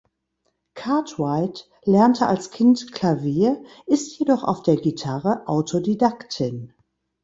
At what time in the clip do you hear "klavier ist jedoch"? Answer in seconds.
2.91-4.43